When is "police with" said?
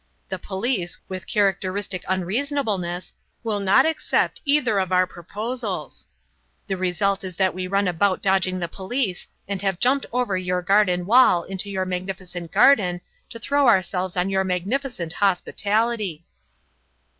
0.39-1.27